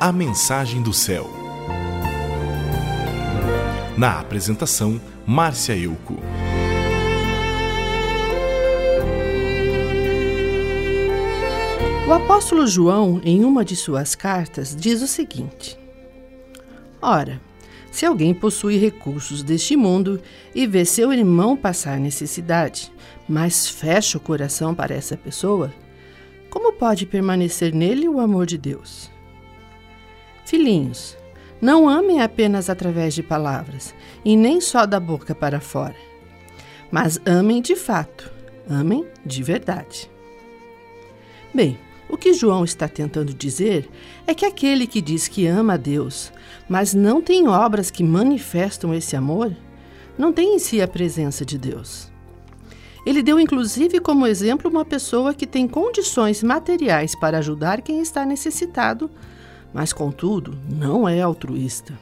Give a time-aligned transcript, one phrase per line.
[0.00, 1.30] A Mensagem do Céu.
[3.96, 6.16] Na apresentação, Márcia Euco.
[12.06, 15.78] O apóstolo João, em uma de suas cartas, diz o seguinte:
[17.00, 17.40] Ora,
[17.90, 20.20] se alguém possui recursos deste mundo
[20.54, 22.92] e vê seu irmão passar necessidade,
[23.28, 25.72] mas fecha o coração para essa pessoa,
[26.50, 29.13] como pode permanecer nele o amor de Deus?
[30.44, 31.16] Filhinhos,
[31.60, 33.94] não amem apenas através de palavras,
[34.24, 35.96] e nem só da boca para fora,
[36.90, 38.30] mas amem de fato,
[38.68, 40.10] amem de verdade.
[41.52, 43.88] Bem, o que João está tentando dizer
[44.26, 46.32] é que aquele que diz que ama a Deus,
[46.68, 49.56] mas não tem obras que manifestam esse amor,
[50.18, 52.12] não tem em si a presença de Deus.
[53.06, 58.24] Ele deu inclusive como exemplo uma pessoa que tem condições materiais para ajudar quem está
[58.24, 59.10] necessitado,
[59.74, 61.98] mas contudo não é altruísta.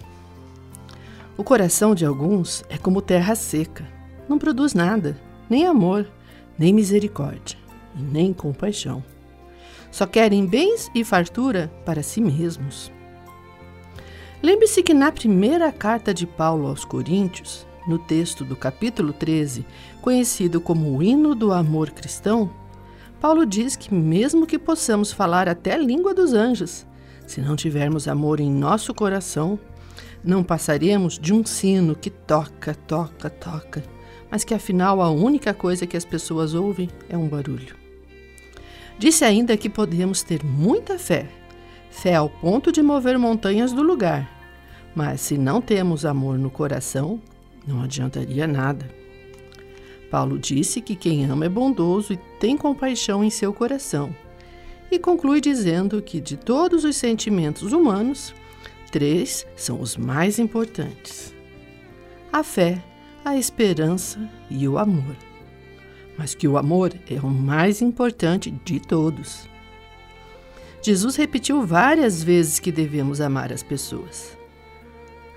[1.37, 3.89] O coração de alguns é como terra seca,
[4.29, 6.07] não produz nada, nem amor,
[6.59, 7.59] nem misericórdia,
[7.97, 9.03] nem compaixão.
[9.91, 12.93] Só querem bens e fartura para si mesmos.
[14.43, 19.65] Lembre-se que na primeira carta de Paulo aos Coríntios, no texto do capítulo 13,
[20.01, 22.51] conhecido como o hino do amor cristão,
[23.21, 26.85] Paulo diz que, mesmo que possamos falar até a língua dos anjos,
[27.33, 29.59] se não tivermos amor em nosso coração,
[30.23, 33.83] não passaremos de um sino que toca, toca, toca,
[34.31, 37.75] mas que afinal a única coisa que as pessoas ouvem é um barulho.
[38.99, 41.27] Disse ainda que podemos ter muita fé,
[41.91, 44.31] fé ao ponto de mover montanhas do lugar,
[44.95, 47.19] mas se não temos amor no coração,
[47.67, 48.91] não adiantaria nada.
[50.11, 54.15] Paulo disse que quem ama é bondoso e tem compaixão em seu coração,
[54.93, 58.33] e conclui dizendo que de todos os sentimentos humanos,
[58.91, 61.35] três são os mais importantes:
[62.33, 62.81] a fé,
[63.25, 65.17] a esperança e o amor
[66.17, 69.49] mas que o amor é o mais importante de todos.
[70.81, 74.37] Jesus repetiu várias vezes que devemos amar as pessoas.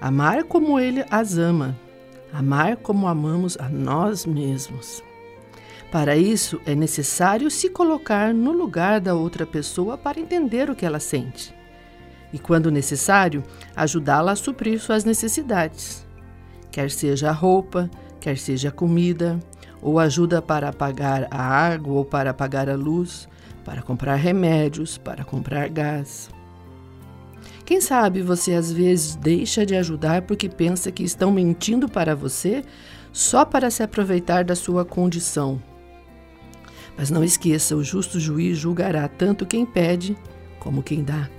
[0.02, 1.78] Amar como ele as ama,
[2.34, 5.04] amar como amamos a nós mesmos.
[5.92, 10.86] Para isso, é necessário se colocar no lugar da outra pessoa para entender o que
[10.86, 11.54] ela sente.
[12.34, 13.44] E, quando necessário,
[13.76, 16.06] ajudá-la a suprir suas necessidades.
[16.72, 19.40] Quer seja roupa, quer seja comida,
[19.82, 23.30] ou ajuda para pagar a água ou para pagar a luz,
[23.64, 26.30] para comprar remédios, para comprar gás.
[27.64, 32.64] Quem sabe você às vezes deixa de ajudar porque pensa que estão mentindo para você
[33.12, 35.62] só para se aproveitar da sua condição.
[36.98, 40.18] Mas não esqueça, o justo juiz julgará tanto quem pede
[40.60, 41.30] como quem dá.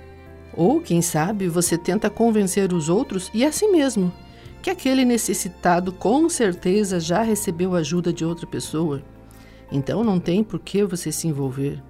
[0.53, 4.11] Ou, quem sabe, você tenta convencer os outros e a si mesmo
[4.61, 9.03] que aquele necessitado com certeza já recebeu ajuda de outra pessoa.
[9.71, 11.81] Então não tem por que você se envolver.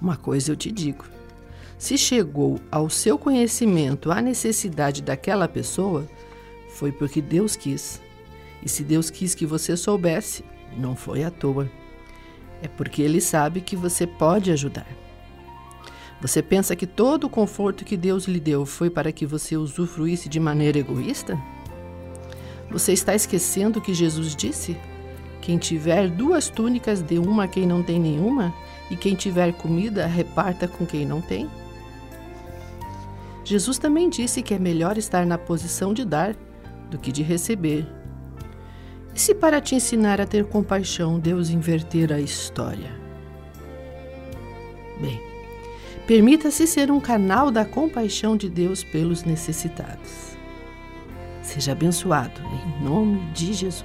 [0.00, 1.04] Uma coisa eu te digo:
[1.78, 6.06] se chegou ao seu conhecimento a necessidade daquela pessoa,
[6.70, 8.00] foi porque Deus quis.
[8.62, 10.44] E se Deus quis que você soubesse,
[10.76, 11.70] não foi à toa.
[12.62, 14.86] É porque Ele sabe que você pode ajudar.
[16.20, 20.28] Você pensa que todo o conforto que Deus lhe deu foi para que você usufruísse
[20.28, 21.38] de maneira egoísta?
[22.70, 24.76] Você está esquecendo o que Jesus disse?
[25.40, 28.52] Quem tiver duas túnicas, dê uma a quem não tem nenhuma,
[28.90, 31.48] e quem tiver comida, reparta com quem não tem?
[33.44, 36.34] Jesus também disse que é melhor estar na posição de dar
[36.90, 37.86] do que de receber.
[39.16, 42.94] E se para te ensinar a ter compaixão, Deus inverter a história?
[45.00, 45.20] Bem,
[46.06, 50.36] Permita-se ser um canal da compaixão de Deus pelos necessitados.
[51.42, 53.84] Seja abençoado em nome de Jesus.